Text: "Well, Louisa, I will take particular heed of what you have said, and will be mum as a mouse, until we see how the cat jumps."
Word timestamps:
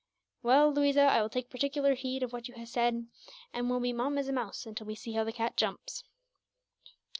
"Well, 0.41 0.73
Louisa, 0.73 1.01
I 1.03 1.21
will 1.21 1.29
take 1.29 1.51
particular 1.51 1.93
heed 1.93 2.23
of 2.23 2.33
what 2.33 2.47
you 2.47 2.55
have 2.55 2.69
said, 2.69 3.05
and 3.53 3.69
will 3.69 3.79
be 3.79 3.93
mum 3.93 4.17
as 4.17 4.27
a 4.27 4.33
mouse, 4.33 4.65
until 4.65 4.87
we 4.87 4.95
see 4.95 5.11
how 5.11 5.23
the 5.23 5.31
cat 5.31 5.55
jumps." 5.55 6.03